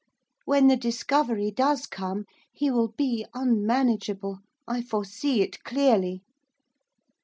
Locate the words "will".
2.71-2.87